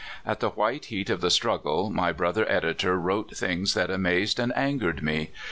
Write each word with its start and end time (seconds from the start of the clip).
At 0.25 0.39
the 0.39 0.49
white 0.49 0.85
heat 0.85 1.11
of 1.11 1.21
the 1.21 1.29
struggle 1.29 1.91
my 1.91 2.11
brother 2.11 2.43
editor 2.51 2.97
wrote 2.99 3.37
things 3.37 3.75
that 3.75 3.91
amazed 3.91 4.39
and 4.39 4.51
angered 4.57 5.03
me. 5.03 5.29